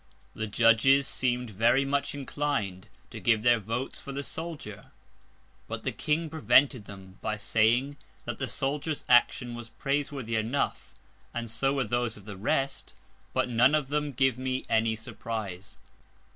The 0.33 0.47
Judges 0.47 1.05
seem'd 1.05 1.51
very 1.51 1.85
much 1.85 2.15
inclin'd 2.15 2.87
to 3.11 3.19
give 3.19 3.43
their 3.43 3.59
Votes 3.59 3.99
for 3.99 4.11
the 4.11 4.23
Soldier; 4.23 4.87
but 5.67 5.83
the 5.83 5.91
King 5.91 6.27
prevented 6.27 6.85
them, 6.85 7.19
by 7.21 7.37
saying, 7.37 7.97
that 8.25 8.39
the 8.39 8.47
Soldier's 8.47 9.05
Action 9.07 9.53
was 9.53 9.69
praise 9.69 10.11
worthy 10.11 10.37
enough, 10.37 10.95
and 11.35 11.51
so 11.51 11.73
were 11.75 11.83
those 11.83 12.17
of 12.17 12.25
the 12.25 12.35
rest, 12.35 12.95
but 13.31 13.47
none 13.47 13.75
of 13.75 13.89
them 13.89 14.11
give 14.11 14.39
me 14.39 14.65
any 14.67 14.95
Surprize. 14.95 15.77